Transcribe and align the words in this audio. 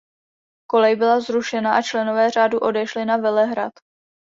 Kolej 0.69 0.95
byla 0.95 1.19
zrušena 1.19 1.75
a 1.75 1.81
členové 1.81 2.29
řádu 2.31 2.59
odešli 2.59 3.05
na 3.05 3.17
Velehrad. 3.17 3.73